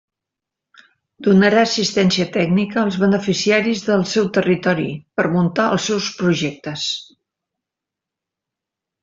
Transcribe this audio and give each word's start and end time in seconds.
Donarà 1.25 1.65
assistència 1.67 2.25
tècnica 2.37 2.79
als 2.83 2.97
beneficiaris 3.03 3.83
del 3.91 4.07
seu 4.15 4.31
territori 4.39 4.87
per 5.21 5.27
muntar 5.37 5.69
els 5.77 5.87
seus 5.91 6.09
projectes. 6.25 6.89